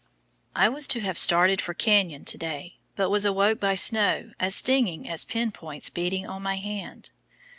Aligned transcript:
I 0.55 0.67
was 0.67 0.87
to 0.87 0.99
have 1.01 1.19
started 1.19 1.61
for 1.61 1.75
Canyon 1.75 2.25
to 2.25 2.35
day, 2.39 2.79
but 2.95 3.11
was 3.11 3.23
awoke 3.23 3.59
by 3.59 3.75
snow 3.75 4.31
as 4.39 4.55
stinging 4.55 5.07
as 5.07 5.23
pinpoints 5.25 5.91
beating 5.91 6.25
on 6.25 6.41
my 6.41 6.55
hand. 6.55 7.11